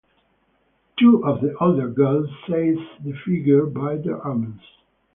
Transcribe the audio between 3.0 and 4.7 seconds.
the figure by the arms.